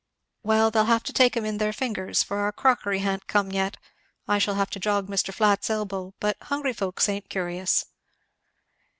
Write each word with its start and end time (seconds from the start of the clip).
"Well, 0.41 0.71
they'll 0.71 0.85
have 0.85 1.03
to 1.03 1.13
take 1.13 1.37
'em 1.37 1.45
in 1.45 1.59
their 1.59 1.71
fingers, 1.71 2.23
for 2.23 2.37
our 2.37 2.51
crockery 2.51 3.01
ha'n't 3.01 3.27
come 3.27 3.51
yet 3.51 3.77
I 4.27 4.39
shall 4.39 4.55
have 4.55 4.71
to 4.71 4.79
jog 4.79 5.05
Mr. 5.05 5.31
Flatt's 5.31 5.69
elbow 5.69 6.15
but 6.19 6.37
hungry 6.41 6.73
folks 6.73 7.07
ain't 7.07 7.29
curious." 7.29 7.85